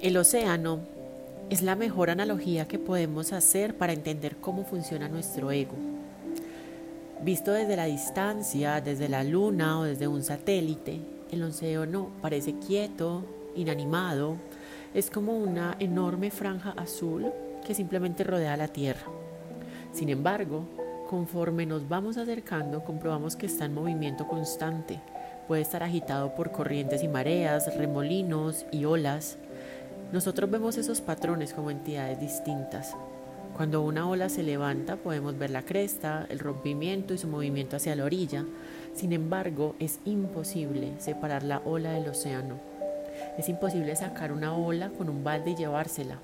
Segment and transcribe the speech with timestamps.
[0.00, 0.78] El océano
[1.50, 5.74] es la mejor analogía que podemos hacer para entender cómo funciona nuestro ego.
[7.22, 11.00] Visto desde la distancia, desde la luna o desde un satélite,
[11.30, 14.36] el océano parece quieto, inanimado,
[14.94, 17.30] es como una enorme franja azul
[17.66, 19.04] que simplemente rodea la Tierra.
[19.92, 20.64] Sin embargo,
[21.10, 24.98] conforme nos vamos acercando, comprobamos que está en movimiento constante.
[25.46, 29.36] Puede estar agitado por corrientes y mareas, remolinos y olas
[30.12, 32.96] nosotros vemos esos patrones como entidades distintas.
[33.56, 37.94] Cuando una ola se levanta podemos ver la cresta, el rompimiento y su movimiento hacia
[37.94, 38.44] la orilla.
[38.94, 42.58] Sin embargo, es imposible separar la ola del océano.
[43.38, 46.18] Es imposible sacar una ola con un balde y llevársela.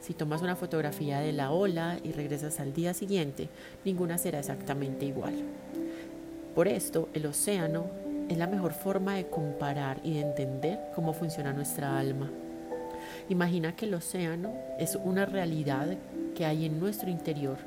[0.00, 3.48] Si tomas una fotografía de la ola y regresas al día siguiente,
[3.84, 5.34] ninguna será exactamente igual.
[6.54, 7.84] Por esto, el océano
[8.28, 12.30] es la mejor forma de comparar y de entender cómo funciona nuestra alma.
[13.28, 15.96] Imagina que el océano es una realidad
[16.34, 17.58] que hay en nuestro interior,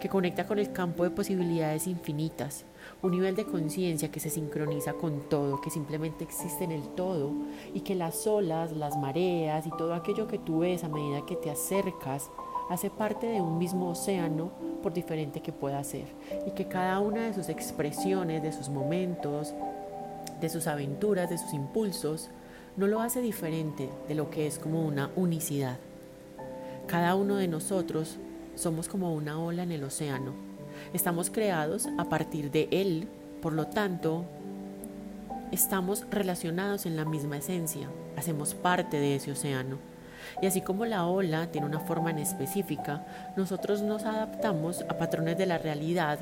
[0.00, 2.64] que conecta con el campo de posibilidades infinitas,
[3.02, 7.32] un nivel de conciencia que se sincroniza con todo, que simplemente existe en el todo
[7.74, 11.36] y que las olas, las mareas y todo aquello que tú ves a medida que
[11.36, 12.30] te acercas
[12.70, 14.52] hace parte de un mismo océano
[14.82, 16.06] por diferente que pueda ser.
[16.46, 19.54] Y que cada una de sus expresiones, de sus momentos,
[20.40, 22.30] de sus aventuras, de sus impulsos,
[22.76, 25.78] no lo hace diferente de lo que es como una unicidad.
[26.86, 28.16] Cada uno de nosotros
[28.54, 30.32] somos como una ola en el océano.
[30.92, 33.08] Estamos creados a partir de él,
[33.42, 34.24] por lo tanto,
[35.52, 39.78] estamos relacionados en la misma esencia, hacemos parte de ese océano.
[40.42, 43.04] Y así como la ola tiene una forma en específica,
[43.36, 46.18] nosotros nos adaptamos a patrones de la realidad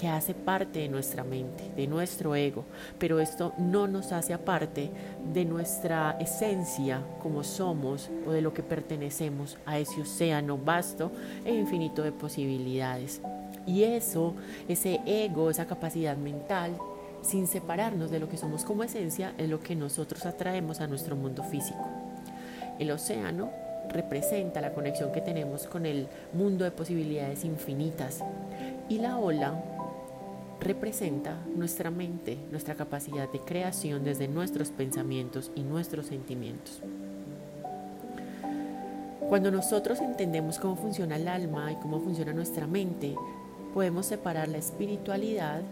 [0.00, 2.64] que hace parte de nuestra mente, de nuestro ego,
[2.98, 4.90] pero esto no nos hace aparte
[5.34, 11.12] de nuestra esencia como somos o de lo que pertenecemos a ese océano vasto
[11.44, 13.20] e infinito de posibilidades.
[13.66, 14.34] Y eso,
[14.68, 16.78] ese ego, esa capacidad mental,
[17.20, 21.14] sin separarnos de lo que somos como esencia, es lo que nosotros atraemos a nuestro
[21.14, 21.86] mundo físico.
[22.78, 23.50] El océano
[23.90, 28.24] representa la conexión que tenemos con el mundo de posibilidades infinitas
[28.88, 29.52] y la ola
[30.60, 36.82] representa nuestra mente, nuestra capacidad de creación desde nuestros pensamientos y nuestros sentimientos.
[39.28, 43.14] Cuando nosotros entendemos cómo funciona el alma y cómo funciona nuestra mente,
[43.72, 45.62] podemos separar la espiritualidad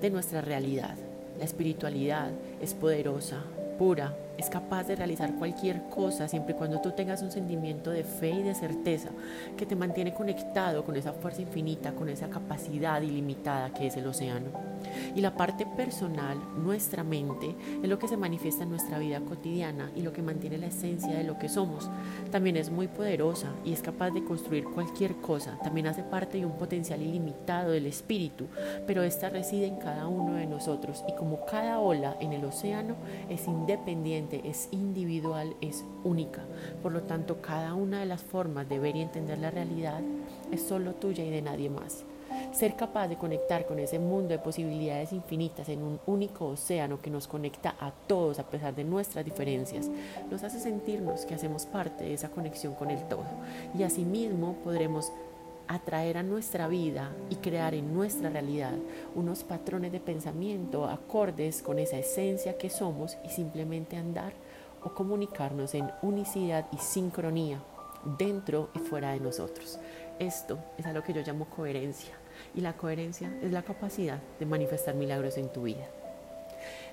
[0.00, 0.94] de nuestra realidad.
[1.38, 2.30] La espiritualidad
[2.60, 3.42] es poderosa,
[3.78, 8.04] pura, es capaz de realizar cualquier cosa siempre y cuando tú tengas un sentimiento de
[8.04, 9.10] fe y de certeza
[9.56, 14.06] que te mantiene conectado con esa fuerza infinita, con esa capacidad ilimitada que es el
[14.06, 14.46] océano.
[15.14, 19.90] Y la parte personal, nuestra mente, es lo que se manifiesta en nuestra vida cotidiana
[19.96, 21.90] y lo que mantiene la esencia de lo que somos.
[22.30, 25.58] También es muy poderosa y es capaz de construir cualquier cosa.
[25.62, 28.46] También hace parte de un potencial ilimitado del espíritu,
[28.86, 32.96] pero esta reside en cada uno de nosotros y como cada ola en el océano
[33.30, 36.44] es independiente es individual, es única.
[36.82, 40.00] Por lo tanto, cada una de las formas de ver y entender la realidad
[40.50, 42.04] es solo tuya y de nadie más.
[42.52, 47.10] Ser capaz de conectar con ese mundo de posibilidades infinitas en un único océano que
[47.10, 49.90] nos conecta a todos a pesar de nuestras diferencias,
[50.30, 53.24] nos hace sentirnos que hacemos parte de esa conexión con el todo.
[53.78, 55.12] Y asimismo podremos
[55.68, 58.74] atraer a nuestra vida y crear en nuestra realidad
[59.14, 64.32] unos patrones de pensamiento acordes con esa esencia que somos y simplemente andar
[64.82, 67.60] o comunicarnos en unicidad y sincronía
[68.18, 69.78] dentro y fuera de nosotros.
[70.18, 72.14] Esto es a lo que yo llamo coherencia
[72.54, 75.86] y la coherencia es la capacidad de manifestar milagros en tu vida.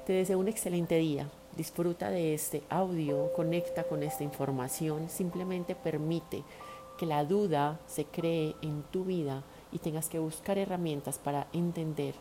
[0.06, 1.30] Te deseo un excelente día.
[1.56, 6.44] Disfruta de este audio, conecta con esta información, simplemente permite
[6.98, 12.16] que la duda se cree en tu vida y tengas que buscar herramientas para entender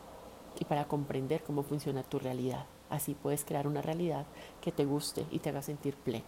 [0.59, 2.65] y para comprender cómo funciona tu realidad.
[2.89, 4.25] Así puedes crear una realidad
[4.61, 6.25] que te guste y te haga sentir pleno.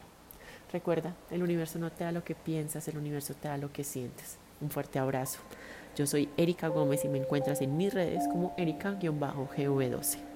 [0.71, 3.83] Recuerda, el universo no te da lo que piensas, el universo te da lo que
[3.83, 4.37] sientes.
[4.61, 5.39] Un fuerte abrazo.
[5.95, 10.34] Yo soy Erika Gómez y me encuentras en mis redes como Erika-GV12.